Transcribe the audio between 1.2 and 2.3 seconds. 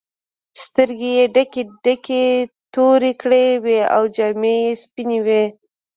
ډکې ډکې